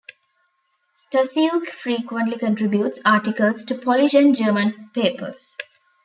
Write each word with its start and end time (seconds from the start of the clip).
Stasiuk 0.95 1.67
frequently 1.69 2.35
contributes 2.39 2.97
articles 3.05 3.63
to 3.65 3.77
Polish 3.77 4.15
and 4.15 4.35
German 4.35 4.89
papers. 4.95 5.55